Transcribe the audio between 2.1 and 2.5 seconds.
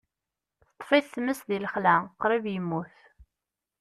qrib